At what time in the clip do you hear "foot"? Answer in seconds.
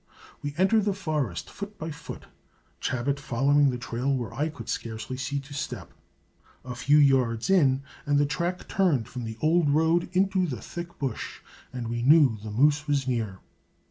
1.51-1.77, 1.91-2.25